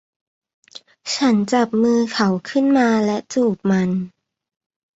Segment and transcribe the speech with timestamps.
[1.13, 3.89] ฉันจับมือเขาขึ้นมาและจูบมัน